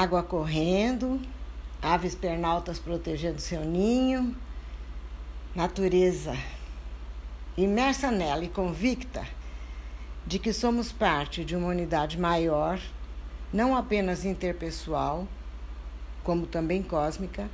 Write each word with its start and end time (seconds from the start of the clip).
Água 0.00 0.22
correndo, 0.22 1.20
aves 1.82 2.14
pernaltas 2.14 2.78
protegendo 2.78 3.38
seu 3.38 3.62
ninho, 3.66 4.34
natureza 5.54 6.34
imersa 7.54 8.10
nela 8.10 8.42
e 8.42 8.48
convicta 8.48 9.26
de 10.26 10.38
que 10.38 10.54
somos 10.54 10.90
parte 10.90 11.44
de 11.44 11.54
uma 11.54 11.68
unidade 11.68 12.18
maior, 12.18 12.80
não 13.52 13.76
apenas 13.76 14.24
interpessoal, 14.24 15.28
como 16.24 16.46
também 16.46 16.82
cósmica, 16.82 17.50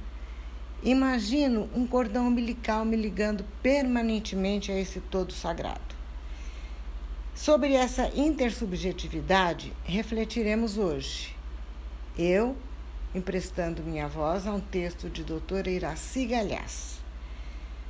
imagino 0.84 1.68
um 1.74 1.84
cordão 1.84 2.28
umbilical 2.28 2.84
me 2.84 2.94
ligando 2.94 3.44
permanentemente 3.60 4.70
a 4.70 4.78
esse 4.78 5.00
todo 5.00 5.32
sagrado. 5.32 5.96
Sobre 7.34 7.72
essa 7.72 8.08
intersubjetividade 8.14 9.72
refletiremos 9.84 10.78
hoje. 10.78 11.35
Eu, 12.18 12.56
emprestando 13.14 13.82
minha 13.82 14.08
voz 14.08 14.46
a 14.46 14.50
um 14.50 14.58
texto 14.58 15.10
de 15.10 15.22
doutora 15.22 15.68
Iraci 15.68 16.24
Galhaz, 16.24 17.04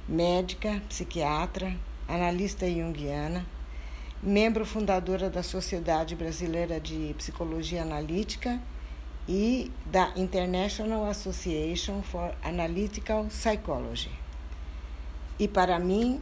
médica, 0.09 0.82
psiquiatra, 0.88 1.76
analista 2.09 2.69
junguiana, 2.69 3.47
membro 4.20 4.66
fundadora 4.66 5.31
da 5.31 5.44
Sociedade 5.44 6.16
Brasileira 6.16 6.81
de 6.81 7.14
Psicologia 7.16 7.82
Analítica 7.82 8.60
e 9.28 9.70
da 9.84 10.12
International 10.16 11.04
Association 11.04 12.03
for 12.03 12.34
Analytical 12.43 13.26
Psychology. 13.26 14.10
E 15.38 15.47
para 15.47 15.78
mim, 15.78 16.20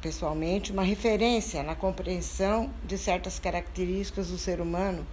pessoalmente, 0.00 0.72
uma 0.72 0.82
referência 0.82 1.62
na 1.62 1.74
compreensão 1.74 2.72
de 2.86 2.96
certas 2.96 3.38
características 3.38 4.28
do 4.28 4.38
ser 4.38 4.62
humano 4.62 5.06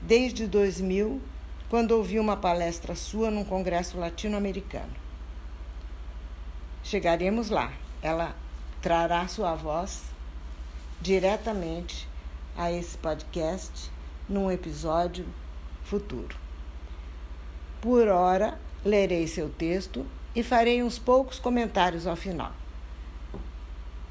desde 0.00 0.46
2000, 0.46 1.20
quando 1.68 1.92
ouvi 1.92 2.18
uma 2.18 2.36
palestra 2.36 2.94
sua 2.94 3.30
num 3.30 3.44
congresso 3.44 3.98
latino-americano. 3.98 4.94
Chegaremos 6.82 7.50
lá. 7.50 7.72
Ela 8.00 8.36
trará 8.80 9.26
sua 9.26 9.54
voz 9.54 10.04
diretamente 11.00 12.08
a 12.56 12.70
esse 12.70 12.96
podcast 12.98 13.90
num 14.28 14.50
episódio 14.50 15.26
futuro. 15.82 16.36
Por 17.80 18.08
hora, 18.08 18.58
lerei 18.84 19.26
seu 19.26 19.48
texto 19.48 20.06
e 20.34 20.42
farei 20.42 20.82
uns 20.82 20.98
poucos 20.98 21.38
comentários 21.38 22.06
ao 22.06 22.16
final. 22.16 22.52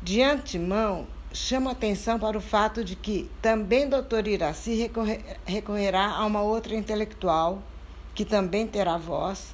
De 0.02 0.22
antemão, 0.22 1.08
chamo 1.36 1.70
atenção 1.70 2.18
para 2.18 2.38
o 2.38 2.42
fato 2.42 2.84
de 2.84 2.96
que 2.96 3.30
também 3.42 3.90
Dr. 3.90 4.26
Iraci 4.26 4.90
recorrerá 5.46 6.08
a 6.08 6.26
uma 6.26 6.42
outra 6.42 6.74
intelectual 6.76 7.62
que 8.14 8.24
também 8.24 8.66
terá 8.66 8.98
voz, 8.98 9.54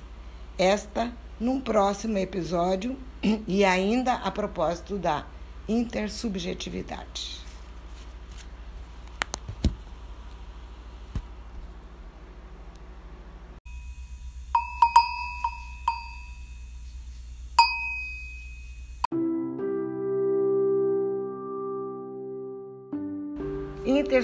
esta 0.57 1.11
num 1.39 1.59
próximo 1.59 2.19
episódio 2.19 2.95
e 3.47 3.65
ainda 3.65 4.13
a 4.13 4.29
propósito 4.29 4.99
da 4.99 5.25
intersubjetividade. 5.67 7.40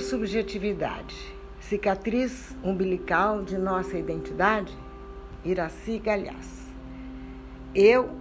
Intersubjetividade, 0.08 1.36
cicatriz 1.60 2.56
umbilical 2.64 3.44
de 3.44 3.58
nossa 3.58 3.98
identidade? 3.98 4.74
Iraci 5.44 6.00
Galhaz. 6.00 6.66
Eu, 7.76 8.12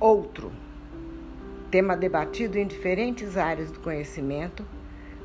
outro. 0.00 0.50
Tema 1.70 1.94
debatido 1.94 2.56
em 2.56 2.66
diferentes 2.66 3.36
áreas 3.36 3.70
do 3.70 3.80
conhecimento, 3.80 4.64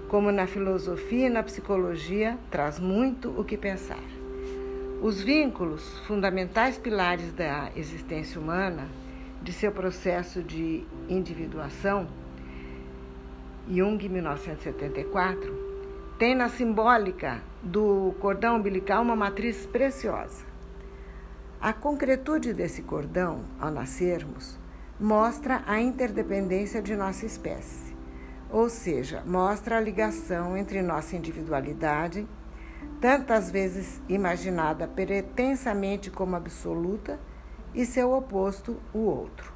como 0.10 0.33
na 0.33 0.48
filosofia 0.48 1.27
e 1.27 1.30
na 1.30 1.42
psicologia, 1.42 2.38
traz 2.51 2.77
muito 2.77 3.30
o 3.30 3.45
que 3.45 3.56
pensar. 3.56 4.04
Os 5.01 5.21
vínculos, 5.21 5.98
fundamentais 6.00 6.77
pilares 6.77 7.31
da 7.31 7.71
existência 7.74 8.38
humana, 8.38 8.89
de 9.42 9.54
seu 9.54 9.71
processo 9.71 10.44
de 10.44 10.83
individuação, 11.07 12.09
Jung, 13.65 14.10
1974, 14.10 16.15
tem 16.19 16.36
na 16.36 16.50
simbólica 16.50 17.42
do 17.62 18.13
cordão 18.19 18.57
umbilical 18.57 19.01
uma 19.01 19.15
matriz 19.15 19.65
preciosa. 19.65 20.44
A 21.62 21.71
concretude 21.71 22.54
desse 22.54 22.81
cordão, 22.81 23.45
ao 23.57 23.71
nascermos, 23.71 24.60
mostra 25.00 25.63
a 25.65 25.80
interdependência 25.80 26.81
de 26.81 26.94
nossa 26.94 27.25
espécie, 27.25 27.95
ou 28.51 28.68
seja, 28.68 29.24
mostra 29.25 29.77
a 29.77 29.81
ligação 29.81 30.57
entre 30.57 30.81
nossa 30.81 31.16
individualidade, 31.16 32.27
tantas 33.00 33.50
vezes 33.50 34.01
imaginada 34.09 34.89
pretensamente 34.89 36.12
como 36.12 36.36
absoluta, 36.36 37.18
e 37.74 37.86
seu 37.86 38.12
oposto, 38.12 38.77
o 38.94 39.00
outro. 39.00 39.54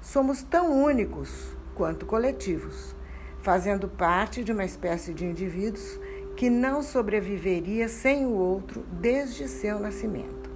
Somos 0.00 0.44
tão 0.44 0.84
únicos 0.84 1.56
quanto 1.74 2.06
coletivos 2.06 2.99
fazendo 3.42 3.88
parte 3.88 4.44
de 4.44 4.52
uma 4.52 4.64
espécie 4.64 5.14
de 5.14 5.24
indivíduos 5.24 5.98
que 6.36 6.48
não 6.48 6.82
sobreviveria 6.82 7.88
sem 7.88 8.26
o 8.26 8.30
outro 8.30 8.84
desde 8.92 9.48
seu 9.48 9.78
nascimento. 9.78 10.50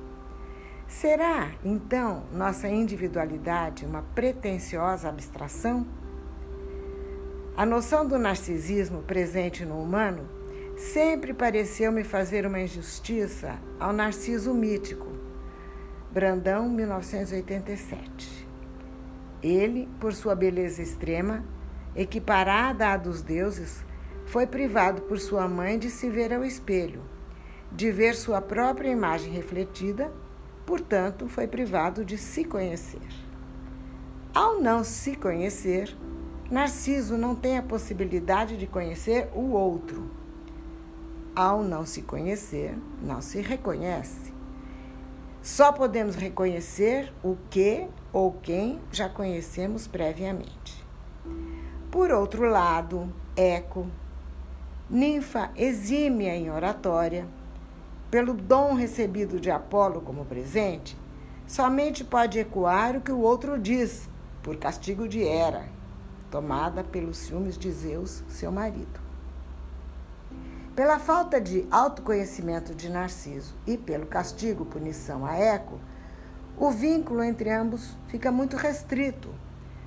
Será, 0.86 1.50
então, 1.64 2.24
nossa 2.32 2.68
individualidade 2.68 3.84
uma 3.84 4.02
pretensiosa 4.14 5.08
abstração? 5.08 5.86
A 7.56 7.64
noção 7.64 8.06
do 8.06 8.18
narcisismo 8.18 9.02
presente 9.02 9.64
no 9.64 9.80
humano 9.80 10.28
sempre 10.76 11.32
pareceu 11.32 11.92
me 11.92 12.04
fazer 12.04 12.46
uma 12.46 12.60
injustiça 12.60 13.58
ao 13.78 13.92
narciso 13.92 14.52
mítico. 14.52 15.06
Brandão, 16.10 16.68
1987. 16.68 18.48
Ele, 19.42 19.88
por 20.00 20.12
sua 20.12 20.34
beleza 20.34 20.82
extrema, 20.82 21.44
equiparada 21.96 22.88
à 22.88 22.96
dos 22.96 23.22
deuses, 23.22 23.84
foi 24.26 24.46
privado 24.46 25.02
por 25.02 25.18
sua 25.18 25.48
mãe 25.48 25.78
de 25.78 25.90
se 25.90 26.08
ver 26.08 26.32
ao 26.32 26.44
espelho, 26.44 27.02
de 27.70 27.90
ver 27.90 28.14
sua 28.14 28.40
própria 28.40 28.88
imagem 28.88 29.32
refletida, 29.32 30.12
portanto, 30.66 31.28
foi 31.28 31.46
privado 31.46 32.04
de 32.04 32.16
se 32.16 32.44
conhecer. 32.44 33.00
Ao 34.34 34.60
não 34.60 34.82
se 34.82 35.14
conhecer, 35.14 35.96
Narciso 36.50 37.16
não 37.16 37.34
tem 37.34 37.56
a 37.56 37.62
possibilidade 37.62 38.56
de 38.56 38.66
conhecer 38.66 39.28
o 39.34 39.52
outro. 39.52 40.10
Ao 41.34 41.62
não 41.62 41.86
se 41.86 42.02
conhecer, 42.02 42.76
não 43.02 43.22
se 43.22 43.40
reconhece. 43.40 44.32
Só 45.40 45.72
podemos 45.72 46.14
reconhecer 46.14 47.12
o 47.22 47.36
que 47.50 47.86
ou 48.12 48.32
quem 48.32 48.80
já 48.92 49.08
conhecemos 49.08 49.86
previamente. 49.86 50.84
Por 51.94 52.10
outro 52.10 52.48
lado, 52.48 53.08
Eco, 53.36 53.86
ninfa 54.90 55.52
exímia 55.54 56.34
em 56.34 56.50
oratória, 56.50 57.24
pelo 58.10 58.34
dom 58.34 58.74
recebido 58.74 59.38
de 59.38 59.48
Apolo 59.48 60.00
como 60.00 60.24
presente, 60.24 60.98
somente 61.46 62.02
pode 62.02 62.40
ecoar 62.40 62.96
o 62.96 63.00
que 63.00 63.12
o 63.12 63.20
outro 63.20 63.56
diz, 63.56 64.08
por 64.42 64.56
castigo 64.56 65.06
de 65.06 65.22
Hera, 65.22 65.68
tomada 66.32 66.82
pelos 66.82 67.16
ciúmes 67.16 67.56
de 67.56 67.70
Zeus, 67.70 68.24
seu 68.26 68.50
marido. 68.50 69.00
Pela 70.74 70.98
falta 70.98 71.40
de 71.40 71.64
autoconhecimento 71.70 72.74
de 72.74 72.90
Narciso 72.90 73.54
e 73.64 73.78
pelo 73.78 74.06
castigo, 74.06 74.64
punição 74.64 75.24
a 75.24 75.36
Eco, 75.36 75.78
o 76.58 76.72
vínculo 76.72 77.22
entre 77.22 77.50
ambos 77.50 77.96
fica 78.08 78.32
muito 78.32 78.56
restrito 78.56 79.43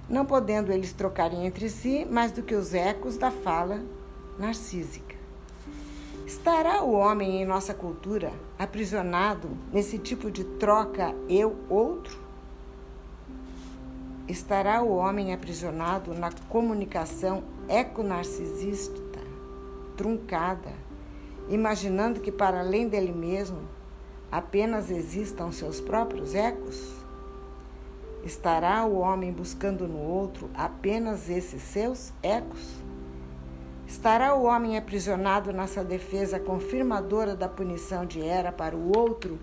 não 0.10 0.26
podendo 0.26 0.72
eles 0.72 0.94
trocarem 0.94 1.46
entre 1.46 1.70
si 1.70 2.06
mais 2.06 2.32
do 2.32 2.42
que 2.42 2.56
os 2.56 2.74
ecos 2.74 3.18
da 3.18 3.30
fala 3.30 3.84
narcísica. 4.40 5.16
Estará 6.26 6.84
o 6.84 6.92
homem 6.92 7.42
em 7.42 7.46
nossa 7.46 7.74
cultura 7.74 8.32
aprisionado 8.60 9.50
nesse 9.72 9.98
tipo 9.98 10.30
de 10.30 10.44
troca 10.44 11.16
eu-outro? 11.30 12.18
Estará 14.28 14.82
o 14.82 14.94
homem 14.94 15.34
aprisionado 15.34 16.14
na 16.14 16.30
comunicação 16.50 17.44
eco-narcisista, 17.70 19.22
truncada, 19.96 20.74
imaginando 21.48 22.20
que 22.20 22.32
para 22.32 22.60
além 22.60 22.90
dele 22.90 23.14
mesmo 23.14 23.62
apenas 24.30 24.92
existam 24.92 25.52
seus 25.54 25.80
próprios 25.80 26.36
ecos? 26.36 26.97
Estará 28.28 28.84
o 28.84 28.98
homem 28.98 29.32
buscando 29.32 29.88
no 29.88 30.00
outro 30.00 30.50
apenas 30.54 31.30
esses 31.30 31.62
seus 31.62 32.12
ecos? 32.22 32.60
Estará 33.88 34.36
o 34.36 34.44
homem 34.44 34.78
aprisionado 34.78 35.54
nessa 35.54 35.82
defesa 35.82 36.38
confirmadora 36.38 37.38
da 37.38 37.48
punição 37.48 38.06
de 38.06 38.20
Hera 38.20 38.52
para 38.52 38.76
o 38.76 38.92
outro 38.98 39.40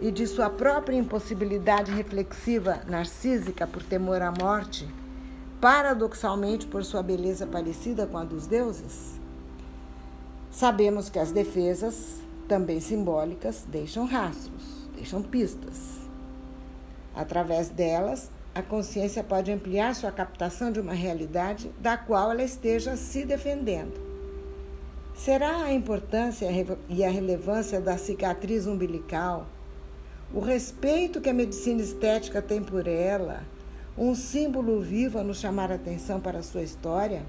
e 0.00 0.12
de 0.12 0.28
sua 0.28 0.48
própria 0.48 0.96
impossibilidade 0.96 1.90
reflexiva 1.90 2.82
narcísica 2.86 3.66
por 3.66 3.82
temor 3.82 4.22
à 4.22 4.30
morte, 4.30 4.88
paradoxalmente 5.60 6.68
por 6.68 6.84
sua 6.84 7.02
beleza 7.02 7.48
parecida 7.48 8.06
com 8.06 8.16
a 8.16 8.22
dos 8.22 8.46
deuses? 8.46 9.20
Sabemos 10.52 11.10
que 11.10 11.18
as 11.18 11.32
defesas, 11.32 12.20
também 12.46 12.78
simbólicas, 12.78 13.66
deixam 13.68 14.06
rastros, 14.06 14.88
deixam 14.94 15.20
pistas. 15.20 16.03
Através 17.14 17.68
delas, 17.68 18.30
a 18.54 18.62
consciência 18.62 19.22
pode 19.22 19.50
ampliar 19.50 19.94
sua 19.94 20.12
captação 20.12 20.70
de 20.70 20.80
uma 20.80 20.92
realidade 20.92 21.70
da 21.80 21.96
qual 21.96 22.30
ela 22.30 22.42
esteja 22.42 22.96
se 22.96 23.24
defendendo. 23.24 24.00
Será 25.14 25.64
a 25.64 25.72
importância 25.72 26.48
e 26.88 27.04
a 27.04 27.10
relevância 27.10 27.80
da 27.80 27.96
cicatriz 27.96 28.66
umbilical, 28.66 29.46
o 30.32 30.40
respeito 30.40 31.20
que 31.20 31.30
a 31.30 31.34
medicina 31.34 31.80
estética 31.80 32.42
tem 32.42 32.60
por 32.60 32.88
ela, 32.88 33.44
um 33.96 34.14
símbolo 34.14 34.80
vivo 34.80 35.18
a 35.18 35.22
nos 35.22 35.38
chamar 35.38 35.70
a 35.70 35.76
atenção 35.76 36.20
para 36.20 36.40
a 36.40 36.42
sua 36.42 36.62
história, 36.62 37.22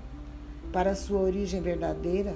para 0.73 0.91
a 0.91 0.95
sua 0.95 1.19
origem 1.19 1.61
verdadeira, 1.61 2.33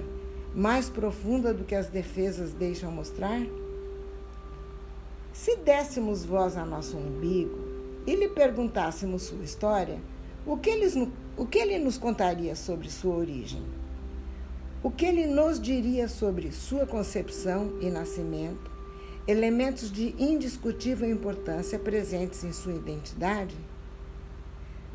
mais 0.54 0.90
profunda 0.90 1.54
do 1.54 1.64
que 1.64 1.74
as 1.74 1.90
defesas 1.90 2.54
deixam 2.54 2.92
mostrar? 2.92 3.42
Se 5.34 5.56
dessemos 5.58 6.26
voz 6.26 6.58
a 6.58 6.66
nosso 6.66 6.98
umbigo, 6.98 7.58
e 8.06 8.16
lhe 8.16 8.28
perguntássemos 8.28 9.24
sua 9.24 9.44
história, 9.44 10.00
o 10.46 10.58
que, 10.58 10.70
ele, 10.70 11.12
o 11.38 11.46
que 11.46 11.60
ele 11.60 11.78
nos 11.78 11.98
contaria 11.98 12.56
sobre 12.56 12.90
sua 12.90 13.16
origem? 13.16 13.62
O 14.82 14.90
que 14.90 15.06
ele 15.06 15.28
nos 15.28 15.60
diria 15.60 16.08
sobre 16.08 16.52
sua 16.52 16.88
concepção 16.88 17.78
e 17.82 17.90
nascimento, 17.90 18.72
elementos 19.28 19.92
de 19.92 20.16
indiscutível 20.18 21.10
importância 21.10 21.78
presentes 21.78 22.44
em 22.44 22.52
sua 22.52 22.74
identidade? 22.74 23.56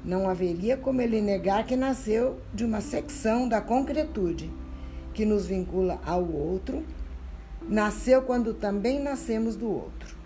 Não 0.05 0.29
haveria 0.29 0.77
como 0.77 1.01
ele 1.01 1.21
negar 1.21 1.65
que 1.65 1.77
nasceu 1.77 2.39
de 2.53 2.65
uma 2.65 2.81
secção 2.81 3.49
da 3.49 3.61
concretude 3.61 4.51
que 5.13 5.25
nos 5.25 5.47
vincula 5.47 6.01
ao 6.05 6.29
outro, 6.29 6.83
nasceu 7.63 8.23
quando 8.23 8.53
também 8.53 9.01
nascemos 9.01 9.55
do 9.55 9.71
outro. 9.71 10.24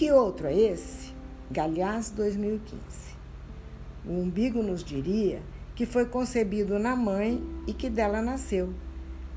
Que 0.00 0.10
outro 0.10 0.46
é 0.46 0.56
esse? 0.58 1.12
Galhães 1.50 2.10
2015. 2.10 2.80
O 4.06 4.12
umbigo 4.12 4.62
nos 4.62 4.82
diria 4.82 5.42
que 5.74 5.84
foi 5.84 6.06
concebido 6.06 6.78
na 6.78 6.96
mãe 6.96 7.38
e 7.66 7.74
que 7.74 7.90
dela 7.90 8.22
nasceu, 8.22 8.72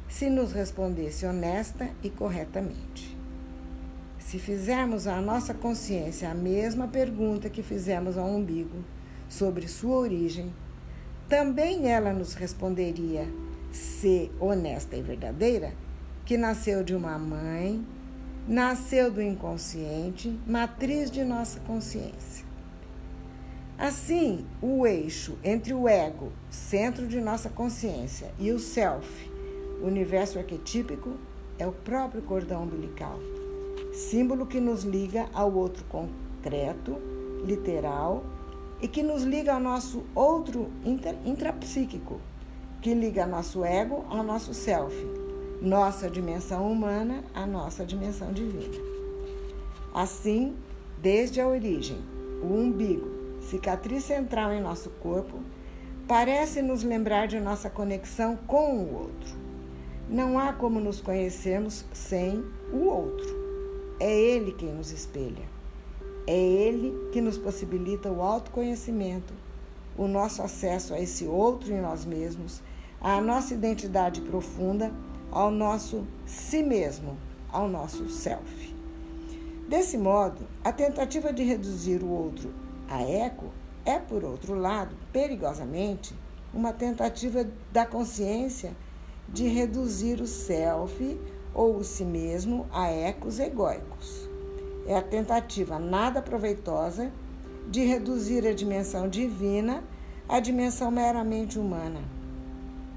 se 0.08 0.30
nos 0.30 0.54
respondesse 0.54 1.26
honesta 1.26 1.90
e 2.02 2.10
corretamente. 2.10 3.18
Se 4.18 4.40
fizermos 4.40 5.06
à 5.06 5.20
nossa 5.20 5.54
consciência 5.54 6.32
a 6.32 6.34
mesma 6.34 6.88
pergunta 6.88 7.50
que 7.50 7.62
fizemos 7.62 8.18
ao 8.18 8.30
umbigo 8.30 8.86
sobre 9.28 9.68
sua 9.68 9.98
origem, 9.98 10.50
também 11.28 11.92
ela 11.92 12.14
nos 12.14 12.36
responderia, 12.36 13.28
se 13.70 14.32
honesta 14.40 14.96
e 14.96 15.02
verdadeira, 15.02 15.74
que 16.26 16.38
nasceu 16.38 16.86
de 16.86 16.96
uma 16.96 17.20
mãe 17.20 17.86
nasceu 18.48 19.10
do 19.10 19.22
inconsciente, 19.22 20.38
matriz 20.46 21.10
de 21.10 21.24
nossa 21.24 21.60
consciência. 21.62 22.46
Assim, 23.78 24.46
o 24.62 24.86
eixo 24.86 25.38
entre 25.44 25.74
o 25.74 25.88
ego, 25.88 26.32
centro 26.50 27.08
de 27.08 27.20
nossa 27.22 27.50
consciência, 27.50 28.32
e 28.38 28.52
o 28.52 28.60
self, 28.60 29.30
universo 29.82 30.38
arquetípico, 30.38 31.18
é 31.58 31.66
o 31.66 31.72
próprio 31.72 32.22
cordão 32.22 32.64
umbilical, 32.64 33.20
símbolo 33.94 34.46
que 34.46 34.60
nos 34.60 34.84
liga 34.84 35.28
ao 35.34 35.54
outro 35.54 35.84
concreto, 35.86 36.98
literal, 37.46 38.24
e 38.82 38.88
que 38.88 39.02
nos 39.02 39.24
liga 39.24 39.54
ao 39.54 39.60
nosso 39.60 40.04
outro 40.14 40.70
intrapsíquico, 41.26 42.20
que 42.82 42.94
liga 42.94 43.26
nosso 43.26 43.64
ego 43.64 44.06
ao 44.10 44.22
nosso 44.22 44.54
self, 44.54 45.23
nossa 45.64 46.10
dimensão 46.10 46.70
humana 46.70 47.24
à 47.34 47.46
nossa 47.46 47.86
dimensão 47.86 48.34
divina. 48.34 48.84
Assim, 49.94 50.58
desde 51.02 51.40
a 51.40 51.48
origem, 51.48 52.02
o 52.42 52.54
umbigo, 52.54 53.10
cicatriz 53.40 54.04
central 54.04 54.52
em 54.52 54.62
nosso 54.62 54.90
corpo, 54.90 55.40
parece 56.06 56.62
nos 56.62 56.84
lembrar 56.84 57.28
de 57.28 57.40
nossa 57.40 57.70
conexão 57.70 58.36
com 58.36 58.76
o 58.76 58.94
outro. 58.94 59.38
Não 60.10 60.38
há 60.38 60.52
como 60.52 60.82
nos 60.82 61.00
conhecermos 61.00 61.86
sem 61.94 62.44
o 62.74 62.84
outro. 62.84 63.34
É 64.02 64.14
ele 64.14 64.52
quem 64.52 64.74
nos 64.74 64.92
espelha. 64.92 65.48
É 66.28 66.38
ele 66.38 67.10
que 67.14 67.22
nos 67.22 67.38
possibilita 67.38 68.12
o 68.12 68.22
autoconhecimento, 68.22 69.34
o 69.98 70.10
nosso 70.10 70.42
acesso 70.42 70.94
a 70.94 71.00
esse 71.00 71.26
outro 71.26 71.72
em 71.72 71.80
nós 71.80 72.04
mesmos, 72.04 72.62
a 73.00 73.22
nossa 73.22 73.54
identidade 73.54 74.20
profunda 74.20 74.92
ao 75.34 75.50
nosso 75.50 76.06
si 76.28 76.62
mesmo, 76.62 77.18
ao 77.52 77.68
nosso 77.68 78.08
self. 78.08 78.76
Desse 79.68 79.98
modo, 79.98 80.48
a 80.64 80.72
tentativa 80.72 81.34
de 81.34 81.44
reduzir 81.44 82.04
o 82.04 82.10
outro 82.10 82.54
a 82.88 83.02
eco 83.02 83.48
é, 83.84 83.98
por 83.98 84.24
outro 84.24 84.54
lado, 84.54 84.96
perigosamente, 85.12 86.14
uma 86.54 86.72
tentativa 86.72 87.48
da 87.72 87.84
consciência 87.84 88.76
de 89.28 89.48
reduzir 89.48 90.22
o 90.22 90.28
self 90.28 91.20
ou 91.52 91.78
o 91.78 91.84
si 91.84 92.06
mesmo 92.06 92.68
a 92.72 92.90
ecos 92.90 93.40
egóicos. 93.40 94.30
É 94.86 94.96
a 94.96 95.02
tentativa 95.02 95.80
nada 95.80 96.22
proveitosa 96.22 97.12
de 97.68 97.84
reduzir 97.84 98.46
a 98.46 98.54
dimensão 98.54 99.10
divina 99.10 99.84
à 100.30 100.40
dimensão 100.40 100.92
meramente 100.92 101.58
humana 101.58 102.23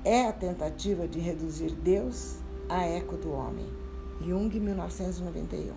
é 0.06 0.28
a 0.28 0.32
tentativa 0.32 1.08
de 1.08 1.18
reduzir 1.18 1.72
Deus 1.72 2.36
a 2.68 2.84
eco 2.84 3.16
do 3.16 3.32
homem. 3.32 3.66
Jung, 4.20 4.48
1991. 4.48 5.74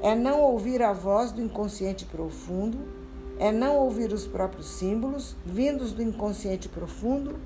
É 0.00 0.16
não 0.16 0.40
ouvir 0.40 0.82
a 0.82 0.92
voz 0.92 1.30
do 1.30 1.40
inconsciente 1.40 2.04
profundo, 2.06 2.76
é 3.38 3.52
não 3.52 3.76
ouvir 3.76 4.12
os 4.12 4.26
próprios 4.26 4.66
símbolos 4.66 5.36
vindos 5.46 5.92
do 5.92 6.02
inconsciente 6.02 6.68
profundo 6.68 7.38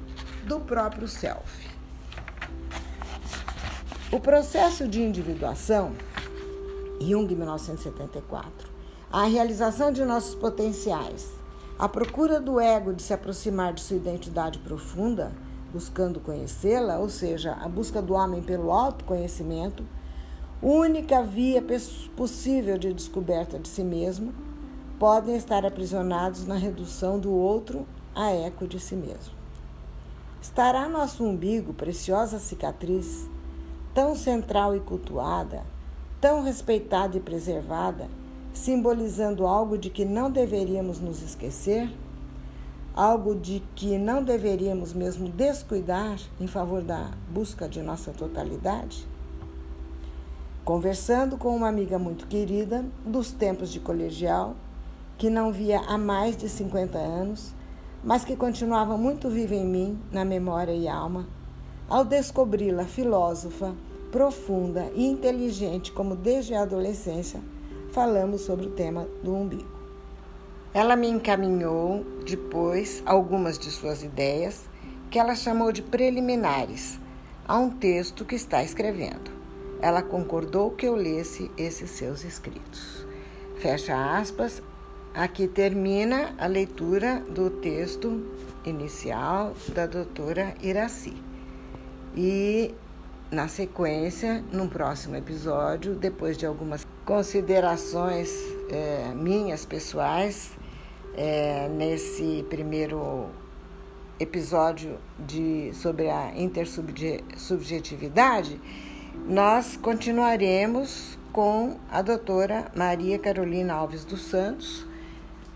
do 0.47 0.59
próprio 0.59 1.07
self. 1.07 1.69
O 4.11 4.19
processo 4.19 4.89
de 4.89 5.03
individuação, 5.03 5.93
Jung, 6.99 7.35
1974, 7.35 8.71
a 9.13 9.25
realização 9.25 9.93
de 9.93 10.03
nossos 10.03 10.35
potenciais, 10.35 11.31
a 11.79 11.87
procura 11.87 12.41
do 12.41 12.59
ego 12.59 12.95
de 12.95 13.03
se 13.03 13.13
aproximar 13.13 13.75
de 13.75 13.83
sua 13.83 13.99
identidade 13.99 14.59
profunda, 14.61 15.31
buscando 15.73 16.21
conhecê-la, 16.21 16.99
ou 16.99 17.09
seja, 17.09 17.53
a 17.53 17.69
busca 17.69 18.01
do 18.01 18.15
homem 18.15 18.43
pelo 18.43 18.73
autoconhecimento, 18.73 19.85
única 20.63 21.23
via 21.23 21.65
possível 22.17 22.79
de 22.79 22.93
descoberta 22.93 23.59
de 23.59 23.69
si 23.69 23.85
mesmo, 23.85 24.33
podem 24.99 25.37
estar 25.37 25.65
aprisionados 25.65 26.47
na 26.47 26.57
redução 26.57 27.19
do 27.19 27.33
outro 27.33 27.87
a 28.15 28.31
eco 28.31 28.67
de 28.67 28.81
si 28.81 28.97
mesmo. 28.97 29.39
Estará 30.41 30.89
nosso 30.89 31.25
umbigo, 31.25 31.73
preciosa 31.73 32.39
cicatriz, 32.39 33.29
tão 33.95 34.17
central 34.17 34.75
e 34.75 34.81
cultuada, 34.81 35.63
tão 36.21 36.43
respeitada 36.43 37.17
e 37.17 37.21
preservada, 37.21 38.09
simbolizando 38.53 39.47
algo 39.47 39.79
de 39.79 39.91
que 39.91 40.05
não 40.05 40.31
deveríamos 40.31 41.01
nos 41.01 41.23
esquecer? 41.23 41.91
Algo 42.99 43.33
de 43.33 43.63
que 43.77 43.97
não 43.97 44.25
deveríamos 44.25 44.93
mesmo 44.93 45.29
descuidar 45.29 46.19
em 46.41 46.49
favor 46.49 46.83
da 46.83 47.13
busca 47.31 47.69
de 47.69 47.81
nossa 47.81 48.11
totalidade? 48.11 49.07
Conversando 50.65 51.39
com 51.39 51.55
uma 51.55 51.69
amiga 51.69 51.97
muito 51.97 52.27
querida 52.27 52.85
dos 53.07 53.31
tempos 53.31 53.71
de 53.71 53.79
colegial, 53.79 54.57
que 55.17 55.31
não 55.31 55.53
via 55.53 55.79
há 55.79 55.97
mais 55.97 56.37
de 56.37 56.49
50 56.49 56.99
anos, 56.99 57.55
mas 58.03 58.25
que 58.25 58.35
continuava 58.35 58.97
muito 58.97 59.31
viva 59.31 59.55
em 59.55 59.65
mim, 59.65 59.97
na 60.11 60.25
memória 60.25 60.75
e 60.75 60.89
alma, 60.89 61.25
ao 61.89 62.05
descobri-la 62.05 62.85
filósofa, 62.85 63.77
profunda 64.11 64.91
e 64.97 65.07
inteligente 65.07 65.93
como 65.93 66.17
desde 66.17 66.53
a 66.53 66.63
adolescência, 66.63 67.41
falamos 67.93 68.41
sobre 68.41 68.67
o 68.67 68.71
tema 68.71 69.07
do 69.23 69.33
umbigo. 69.33 69.78
Ela 70.75 70.97
me 70.97 71.09
encaminhou 71.09 72.05
depois 72.27 73.03
algumas 73.07 73.59
de 73.59 73.71
suas 73.71 74.03
ideias, 74.03 74.69
que 75.11 75.19
ela 75.19 75.35
chamou 75.35 75.73
de 75.73 75.83
preliminares, 75.83 77.01
a 77.47 77.59
um 77.59 77.71
texto 77.71 78.25
que 78.25 78.35
está 78.35 78.63
escrevendo. 78.63 79.31
Ela 79.81 80.03
concordou 80.03 80.71
que 80.73 80.87
eu 80.87 80.95
lesse 80.95 81.51
esses 81.57 81.91
seus 81.91 82.25
escritos. 82.25 83.07
Fecha 83.57 84.19
aspas, 84.19 84.63
Aqui 85.15 85.49
termina 85.49 86.35
a 86.39 86.47
leitura 86.47 87.21
do 87.29 87.51
texto 87.51 88.25
inicial 88.65 89.55
da 89.75 89.87
doutora 89.87 90.55
Iraci. 90.63 91.17
E 92.15 92.75
na 93.31 93.49
sequência, 93.49 94.45
num 94.53 94.69
próximo 94.69 95.17
episódio, 95.17 95.95
depois 95.95 96.37
de 96.37 96.47
algumas 96.47 96.87
considerações 97.05 98.31
é, 98.71 99.13
minhas 99.15 99.65
pessoais, 99.65 100.53
é, 101.19 101.69
nesse 101.69 102.47
primeiro 102.49 103.27
episódio 104.21 104.99
de, 105.19 105.73
sobre 105.75 106.09
a 106.09 106.33
intersubjetividade, 106.37 108.61
nós 109.27 109.77
continuaremos 109.77 111.19
com 111.33 111.77
a 111.91 112.01
doutora 112.03 112.71
Maria 112.73 113.19
Carolina 113.19 113.75
Alves 113.75 114.05
dos 114.05 114.27
Santos, 114.27 114.87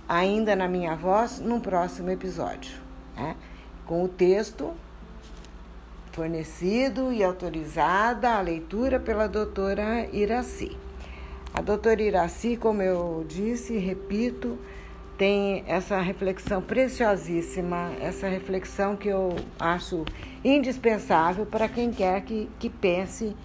ainda 0.08 0.56
na 0.56 0.66
minha 0.66 0.96
voz, 0.96 1.38
num 1.38 1.60
próximo 1.60 2.10
episódio, 2.10 2.72
né? 3.16 3.36
com 3.86 4.02
o 4.02 4.08
texto 4.08 4.72
fornecido 6.10 7.12
e 7.12 7.22
autorizada 7.22 8.30
a 8.30 8.40
leitura 8.40 8.98
pela 8.98 9.28
doutora 9.28 10.08
Iraci. 10.12 10.76
A 11.54 11.60
doutora 11.60 12.02
Iraci, 12.02 12.56
como 12.56 12.82
eu 12.82 13.24
disse 13.28 13.74
e 13.74 13.78
repito, 13.78 14.58
tem 15.16 15.64
essa 15.66 16.00
reflexão 16.00 16.62
preciosíssima, 16.62 17.92
essa 18.00 18.28
reflexão 18.28 18.96
que 18.96 19.08
eu 19.08 19.36
acho 19.58 20.04
indispensável 20.44 21.46
para 21.46 21.68
quem 21.68 21.90
quer 21.90 22.22
que, 22.22 22.50
que 22.58 22.68
pense 22.68 23.36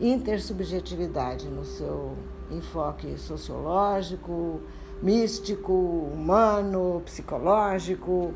intersubjetividade 0.00 1.48
no 1.48 1.64
seu 1.64 2.16
enfoque 2.50 3.18
sociológico, 3.18 4.60
místico, 5.02 5.72
humano, 5.72 7.02
psicológico 7.04 8.34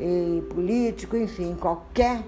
e 0.00 0.42
político, 0.48 1.16
enfim, 1.16 1.54
qualquer 1.54 2.24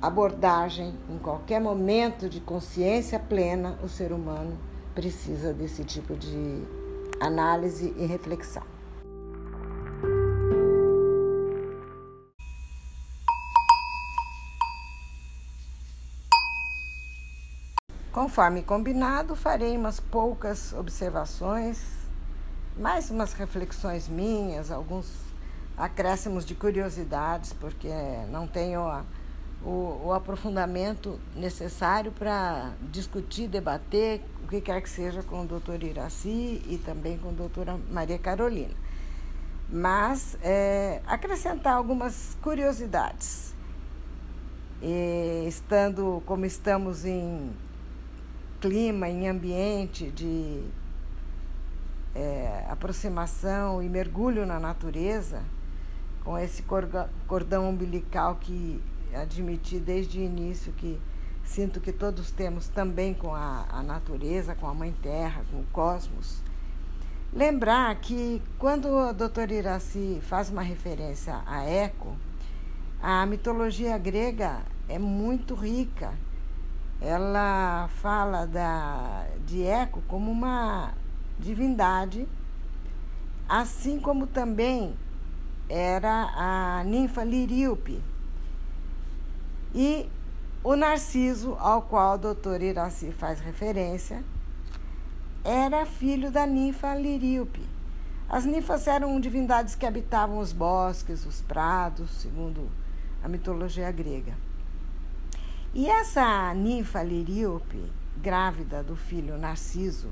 abordagem, 0.00 0.94
em 1.08 1.18
qualquer 1.18 1.60
momento 1.60 2.28
de 2.28 2.40
consciência 2.40 3.18
plena, 3.18 3.78
o 3.84 3.88
ser 3.88 4.12
humano 4.12 4.58
precisa 4.94 5.52
desse 5.52 5.84
tipo 5.84 6.16
de 6.16 6.62
análise 7.26 7.94
e 7.96 8.06
reflexão. 8.06 8.62
Conforme 18.12 18.62
combinado, 18.62 19.34
farei 19.34 19.76
umas 19.76 19.98
poucas 19.98 20.72
observações 20.72 22.02
mais 22.76 23.10
umas 23.10 23.32
reflexões 23.34 24.08
minhas, 24.08 24.70
alguns 24.70 25.10
acréscimos 25.76 26.44
de 26.44 26.54
curiosidades, 26.54 27.52
porque 27.52 27.88
não 28.30 28.46
tenho 28.46 28.80
a, 28.80 29.04
o, 29.64 30.06
o, 30.06 30.12
aprofundamento 30.12 31.20
necessário 31.36 32.10
para 32.12 32.72
discutir, 32.90 33.48
debater 33.48 34.20
o 34.44 34.48
que 34.48 34.60
quer 34.60 34.82
que 34.82 34.90
seja 34.90 35.22
com 35.22 35.42
o 35.42 35.46
doutor 35.46 35.82
Iraci 35.82 36.62
e 36.66 36.80
também 36.84 37.16
com 37.18 37.28
a 37.28 37.32
doutora 37.32 37.78
Maria 37.90 38.18
Carolina. 38.18 38.74
Mas 39.70 40.36
é, 40.42 41.00
acrescentar 41.06 41.74
algumas 41.74 42.36
curiosidades. 42.42 43.54
E, 44.82 45.46
estando 45.46 46.22
como 46.26 46.44
estamos 46.44 47.04
em 47.04 47.52
clima, 48.60 49.08
em 49.08 49.28
ambiente 49.28 50.10
de 50.10 50.62
é, 52.14 52.66
aproximação 52.68 53.82
e 53.82 53.88
mergulho 53.88 54.44
na 54.44 54.58
natureza, 54.58 55.42
com 56.24 56.38
esse 56.38 56.64
cordão 57.26 57.68
umbilical 57.68 58.36
que 58.36 58.80
admiti 59.14 59.78
desde 59.78 60.18
o 60.18 60.22
início 60.22 60.72
que 60.72 61.00
sinto 61.44 61.80
que 61.80 61.92
todos 61.92 62.30
temos 62.30 62.68
também 62.68 63.12
com 63.12 63.34
a, 63.34 63.66
a 63.70 63.82
natureza, 63.82 64.54
com 64.54 64.66
a 64.66 64.74
Mãe 64.74 64.94
Terra, 65.02 65.44
com 65.50 65.60
o 65.60 65.66
cosmos. 65.72 66.42
Lembrar 67.32 67.94
que 67.96 68.42
quando 68.58 68.96
a 68.98 69.12
doutora 69.12 69.52
Iraci 69.52 70.20
faz 70.22 70.50
uma 70.50 70.62
referência 70.62 71.40
a 71.46 71.64
Eco, 71.64 72.16
a 73.02 73.24
mitologia 73.26 73.96
grega 73.98 74.60
é 74.88 74.98
muito 74.98 75.54
rica. 75.54 76.12
Ela 77.00 77.88
fala 78.00 78.46
da, 78.46 79.26
de 79.46 79.62
Eco 79.62 80.02
como 80.06 80.30
uma 80.30 80.92
divindade, 81.38 82.28
assim 83.48 83.98
como 83.98 84.26
também 84.26 84.94
era 85.68 86.30
a 86.36 86.84
ninfa 86.84 87.24
Liríope. 87.24 88.11
E 89.74 90.08
o 90.62 90.76
Narciso, 90.76 91.56
ao 91.58 91.82
qual 91.82 92.14
o 92.14 92.18
doutor 92.18 92.60
Iraci 92.60 93.10
faz 93.12 93.40
referência, 93.40 94.22
era 95.42 95.86
filho 95.86 96.30
da 96.30 96.46
ninfa 96.46 96.94
Liríope. 96.94 97.62
As 98.28 98.44
ninfas 98.44 98.86
eram 98.86 99.18
divindades 99.18 99.74
que 99.74 99.86
habitavam 99.86 100.38
os 100.38 100.52
bosques, 100.52 101.26
os 101.26 101.40
prados, 101.40 102.10
segundo 102.20 102.70
a 103.22 103.28
mitologia 103.28 103.90
grega. 103.90 104.34
E 105.74 105.88
essa 105.88 106.52
ninfa 106.54 107.02
Liríope, 107.02 107.82
grávida 108.18 108.82
do 108.82 108.94
filho 108.94 109.38
Narciso, 109.38 110.08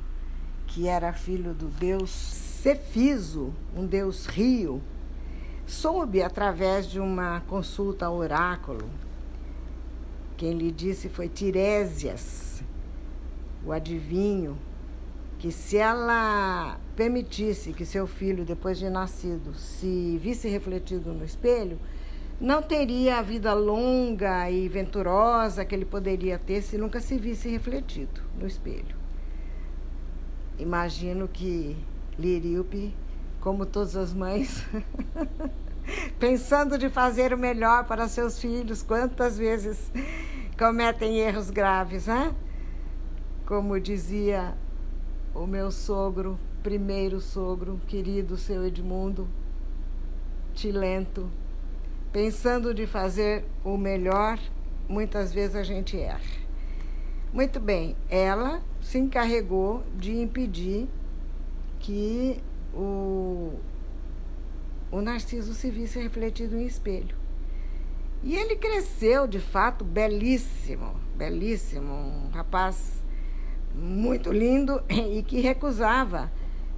que 0.67 0.89
era 0.89 1.13
filho 1.13 1.53
do 1.53 1.67
deus 1.69 2.11
Cefiso, 2.11 3.53
um 3.77 3.87
deus 3.87 4.27
rio, 4.27 4.83
soube 5.67 6.23
através 6.23 6.87
de 6.87 6.99
uma 6.99 7.41
consulta 7.49 8.07
ao 8.07 8.17
oráculo. 8.17 8.89
Quem 10.41 10.53
lhe 10.55 10.71
disse 10.71 11.11
foi 11.11 11.29
Tirésias, 11.29 12.63
o 13.63 13.73
adivinho, 13.73 14.57
que 15.39 15.53
se 15.53 15.77
ela 15.77 16.81
permitisse 16.97 17.75
que 17.75 17.85
seu 17.85 18.07
filho, 18.07 18.43
depois 18.43 18.79
de 18.79 18.89
nascido, 18.89 19.53
se 19.53 20.17
visse 20.17 20.49
refletido 20.49 21.13
no 21.13 21.27
espelho, 21.27 21.79
não 22.41 22.63
teria 22.63 23.19
a 23.19 23.23
vida 23.23 23.53
longa 23.53 24.51
e 24.51 24.67
venturosa 24.67 25.63
que 25.63 25.75
ele 25.75 25.85
poderia 25.85 26.39
ter 26.39 26.63
se 26.63 26.79
nunca 26.79 27.03
se 27.03 27.19
visse 27.19 27.51
refletido 27.51 28.23
no 28.39 28.47
espelho. 28.47 28.97
Imagino 30.59 31.29
que 31.29 31.77
Liríope, 32.19 32.95
como 33.43 33.67
todas 33.67 33.95
as 33.95 34.15
mães, 34.15 34.67
pensando 36.19 36.79
de 36.79 36.89
fazer 36.89 37.35
o 37.35 37.39
melhor 37.39 37.85
para 37.85 38.09
seus 38.09 38.39
filhos, 38.41 38.83
quantas 38.83 39.37
vezes 39.37 39.91
cometem 40.61 41.17
erros 41.17 41.49
graves, 41.49 42.07
né? 42.07 42.35
Como 43.47 43.81
dizia 43.81 44.55
o 45.35 45.47
meu 45.47 45.71
sogro, 45.71 46.39
primeiro 46.63 47.19
sogro, 47.19 47.81
querido 47.87 48.37
seu 48.37 48.67
Edmundo, 48.67 49.27
Tilento, 50.53 51.31
pensando 52.13 52.75
de 52.75 52.87
fazer 52.87 53.47
o 53.65 53.79
melhor, 53.79 54.39
muitas 54.87 55.33
vezes 55.33 55.57
a 55.57 55.63
gente 55.63 55.99
erra. 55.99 56.21
Muito 57.33 57.59
bem, 57.59 57.97
ela 58.11 58.63
se 58.83 58.99
encarregou 58.99 59.83
de 59.97 60.15
impedir 60.15 60.87
que 61.79 62.39
o, 62.75 63.55
o 64.93 65.01
Narciso 65.01 65.55
se 65.55 65.71
visse 65.71 65.99
refletido 65.99 66.55
em 66.55 66.67
espelho. 66.67 67.20
E 68.23 68.37
ele 68.37 68.57
cresceu, 68.57 69.27
de 69.27 69.41
fato, 69.41 69.85
belíssimo, 69.85 70.95
belíssimo, 71.17 71.93
um 71.93 72.29
rapaz 72.31 73.03
muito 73.75 74.31
lindo 74.31 74.83
e 74.89 75.23
que 75.23 75.41
recusava 75.41 76.31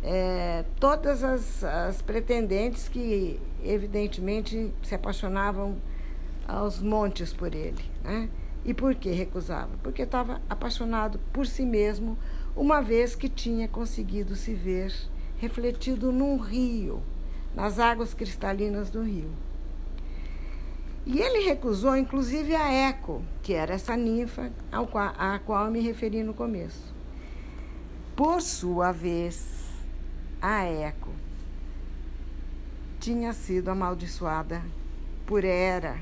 é, 0.03 0.65
todas 0.79 1.25
as, 1.25 1.65
as 1.65 2.01
pretendentes 2.01 2.89
que, 2.89 3.41
evidentemente, 3.63 4.73
se 4.83 4.95
apaixonavam 4.95 5.77
aos 6.47 6.81
montes 6.81 7.33
por 7.33 7.55
ele. 7.55 7.83
Né? 8.05 8.29
E 8.65 8.73
por 8.73 8.95
que 8.95 9.11
recusava? 9.11 9.71
Porque 9.83 10.03
estava 10.03 10.41
apaixonado 10.49 11.19
por 11.33 11.47
si 11.47 11.65
mesmo, 11.65 12.17
uma 12.55 12.81
vez 12.81 13.17
que 13.17 13.29
tinha 13.29 13.67
conseguido 13.67 14.37
se 14.37 14.55
ver 14.55 14.93
refletido 15.39 16.13
num 16.13 16.37
rio, 16.37 17.03
nas 17.53 17.81
águas 17.81 18.15
cristalinas 18.15 18.91
do 18.91 19.03
rio. 19.03 19.31
E 21.05 21.21
ele 21.21 21.45
recusou, 21.45 21.97
inclusive, 21.97 22.55
a 22.55 22.73
Eco, 22.73 23.23
que 23.43 23.53
era 23.53 23.75
essa 23.75 23.97
ninfa 23.97 24.53
ao 24.71 24.87
qual, 24.87 25.13
a 25.19 25.39
qual 25.41 25.67
eu 25.67 25.71
me 25.71 25.81
referi 25.81 26.23
no 26.23 26.33
começo. 26.33 26.95
Por 28.15 28.41
sua 28.41 28.93
vez, 28.93 29.69
a 30.41 30.65
Eco 30.65 31.11
tinha 33.01 33.33
sido 33.33 33.69
amaldiçoada 33.69 34.63
por 35.27 35.45
Hera 35.45 35.99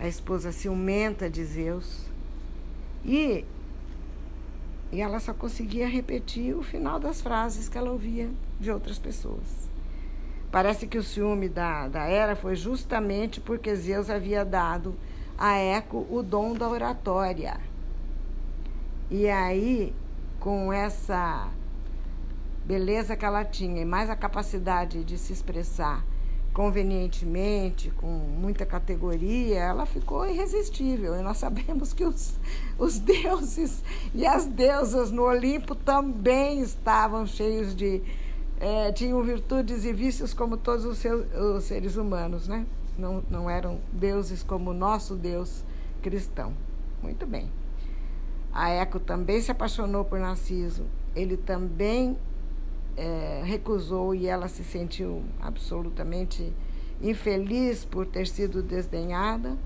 a 0.00 0.08
esposa 0.08 0.50
ciumenta 0.50 1.28
de 1.28 1.44
Zeus. 1.44 2.06
E, 3.04 3.44
e 4.90 5.00
ela 5.00 5.20
só 5.20 5.34
conseguia 5.34 5.86
repetir 5.86 6.56
o 6.56 6.62
final 6.62 6.98
das 6.98 7.20
frases 7.20 7.68
que 7.68 7.76
ela 7.76 7.92
ouvia 7.92 8.30
de 8.58 8.70
outras 8.70 8.98
pessoas. 8.98 9.59
Parece 10.50 10.86
que 10.86 10.98
o 10.98 11.02
ciúme 11.02 11.48
da, 11.48 11.88
da 11.88 12.08
Hera 12.08 12.34
foi 12.34 12.56
justamente 12.56 13.40
porque 13.40 13.74
Zeus 13.74 14.10
havia 14.10 14.44
dado 14.44 14.96
a 15.38 15.56
Eco 15.56 16.06
o 16.10 16.22
dom 16.22 16.54
da 16.54 16.68
oratória. 16.68 17.58
E 19.10 19.28
aí, 19.28 19.94
com 20.38 20.72
essa 20.72 21.48
beleza 22.64 23.16
que 23.16 23.24
ela 23.24 23.44
tinha 23.44 23.82
e 23.82 23.84
mais 23.84 24.10
a 24.10 24.16
capacidade 24.16 25.02
de 25.02 25.18
se 25.18 25.32
expressar 25.32 26.04
convenientemente, 26.52 27.90
com 27.92 28.06
muita 28.06 28.66
categoria, 28.66 29.60
ela 29.60 29.86
ficou 29.86 30.28
irresistível. 30.28 31.16
E 31.16 31.22
nós 31.22 31.38
sabemos 31.38 31.92
que 31.92 32.04
os, 32.04 32.38
os 32.78 32.98
deuses 32.98 33.82
e 34.14 34.26
as 34.26 34.46
deusas 34.46 35.10
no 35.10 35.22
Olimpo 35.22 35.74
também 35.74 36.60
estavam 36.60 37.26
cheios 37.26 37.74
de. 37.74 38.02
É, 38.60 38.92
tinham 38.92 39.22
virtudes 39.22 39.86
e 39.86 39.92
vícios 39.92 40.34
como 40.34 40.56
todos 40.56 40.84
os, 40.84 40.98
seus, 40.98 41.26
os 41.34 41.64
seres 41.64 41.96
humanos, 41.96 42.46
né? 42.46 42.66
Não, 42.98 43.22
não 43.30 43.48
eram 43.48 43.80
deuses 43.90 44.42
como 44.42 44.70
o 44.70 44.74
nosso 44.74 45.16
Deus 45.16 45.64
cristão. 46.02 46.52
Muito 47.02 47.26
bem. 47.26 47.50
A 48.52 48.68
Eco 48.68 49.00
também 49.00 49.40
se 49.40 49.50
apaixonou 49.50 50.04
por 50.04 50.20
Narciso. 50.20 50.84
Ele 51.16 51.38
também 51.38 52.18
é, 52.96 53.42
recusou 53.44 54.14
e 54.14 54.26
ela 54.26 54.46
se 54.46 54.62
sentiu 54.62 55.22
absolutamente 55.40 56.52
infeliz 57.00 57.84
por 57.84 58.04
ter 58.04 58.26
sido 58.26 58.62
desdenhada, 58.62 59.56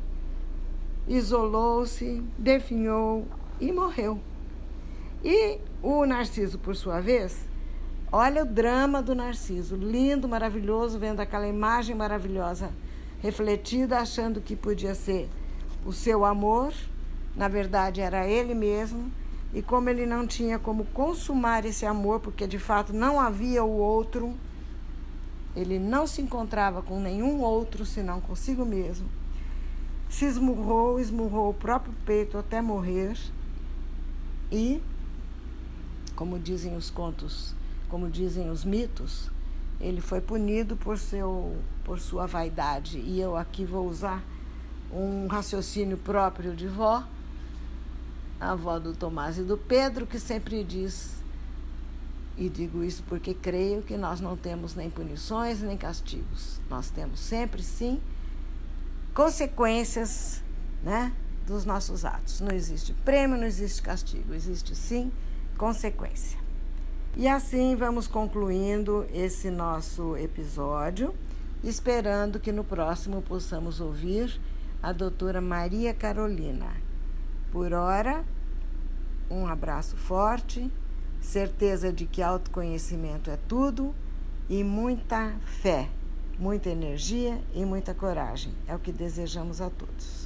isolou-se, 1.09 2.23
definhou 2.39 3.27
e 3.61 3.73
morreu. 3.73 4.21
E 5.25 5.59
o 5.83 6.07
Narciso, 6.07 6.59
por 6.59 6.77
sua 6.77 7.01
vez, 7.01 7.49
olha 8.15 8.45
o 8.45 8.47
drama 8.47 9.03
do 9.03 9.13
Narciso, 9.13 9.75
lindo, 9.75 10.29
maravilhoso, 10.29 11.01
vendo 11.01 11.19
aquela 11.19 11.49
imagem 11.49 11.97
maravilhosa 11.97 12.71
refletida, 13.21 13.99
achando 13.99 14.41
que 14.41 14.55
podia 14.55 14.95
ser 14.95 15.29
o 15.85 15.93
seu 15.93 16.25
amor, 16.25 16.73
na 17.35 17.49
verdade 17.49 18.01
era 18.01 18.25
ele 18.25 18.55
mesmo 18.55 19.11
e 19.53 19.61
como 19.61 19.91
ele 19.91 20.07
não 20.07 20.29
tinha 20.29 20.61
como 20.61 20.85
consumar 20.85 21.65
esse 21.65 21.85
amor, 21.85 22.21
porque 22.21 22.47
de 22.47 22.57
fato 22.57 22.93
não 22.93 23.19
havia 23.19 23.65
o 23.65 23.79
outro, 23.79 24.33
ele 25.57 25.81
não 25.81 26.07
se 26.07 26.23
encontrava 26.23 26.83
com 26.83 27.01
nenhum 27.01 27.41
outro 27.41 27.85
senão 27.85 28.21
consigo 28.21 28.65
mesmo. 28.65 29.09
Se 30.09 30.25
esmurrou, 30.25 31.01
esmurrou 31.01 31.51
o 31.51 31.55
próprio 31.55 31.93
peito 32.07 32.39
até 32.39 32.63
morrer. 32.63 33.19
E, 34.53 34.81
como 36.15 36.39
dizem 36.39 36.77
os 36.77 36.91
contos, 36.91 37.57
como 37.95 38.11
dizem 38.11 38.51
os 38.51 38.65
mitos, 38.65 39.31
ele 39.81 40.01
foi 40.01 40.21
punido 40.21 40.77
por, 40.77 40.99
seu, 40.99 41.57
por 41.85 42.01
sua 42.01 42.27
vaidade. 42.27 42.99
E 42.99 43.21
eu 43.21 43.37
aqui 43.37 43.65
vou 43.65 43.89
usar 43.89 44.21
um 44.93 45.29
raciocínio 45.29 45.97
próprio 45.97 46.57
de 46.57 46.67
vó 46.67 47.07
a 48.41 48.51
avó 48.51 48.81
do 48.81 48.97
Tomás 48.97 49.39
e 49.39 49.45
do 49.45 49.57
Pedro, 49.57 50.09
que 50.09 50.19
sempre 50.19 50.65
diz, 50.65 51.23
e 52.37 52.49
digo 52.49 52.83
isso 52.83 53.05
porque 53.05 53.33
creio 53.33 53.81
que 53.81 53.97
nós 53.97 54.21
não 54.21 54.37
temos 54.37 54.75
nem 54.75 54.91
punições 54.91 55.63
nem 55.63 55.77
castigos. 55.77 56.61
Nós 56.69 56.91
temos 56.91 57.21
sempre, 57.21 57.63
sim, 57.63 58.01
consequências 59.15 60.43
né, 60.83 61.13
dos 61.47 61.65
nossos 61.65 62.05
atos. 62.05 62.41
Não 62.41 62.51
existe 62.51 62.93
prêmio, 63.05 63.37
não 63.37 63.47
existe 63.47 63.81
castigo, 63.81 64.35
existe 64.35 64.75
sim 64.75 65.13
consequência. 65.57 66.43
E 67.17 67.29
assim 67.29 67.77
vamos 67.77 68.09
concluindo 68.09 69.07
esse 69.15 69.49
nosso 69.49 70.17
episódio, 70.17 71.15
esperando 71.63 72.41
que 72.41 72.51
no 72.51 72.65
próximo 72.65 73.23
possamos 73.23 73.81
ouvir 73.81 74.41
a 74.83 74.93
doutora 74.93 75.41
Maria 75.41 75.95
Carolina. 75.95 76.67
Por 77.53 77.73
hora, 77.73 78.25
um 79.31 79.47
abraço 79.47 79.97
forte, 79.97 80.69
certeza 81.21 81.93
de 81.93 82.05
que 82.05 82.21
autoconhecimento 82.21 83.31
é 83.31 83.39
tudo 83.47 83.95
e 84.51 84.65
muita 84.65 85.37
fé, 85.45 85.89
muita 86.37 86.69
energia 86.69 87.41
e 87.55 87.65
muita 87.65 87.95
coragem. 87.95 88.53
É 88.67 88.75
o 88.75 88.79
que 88.81 88.91
desejamos 88.91 89.61
a 89.61 89.71
todos. 89.71 90.24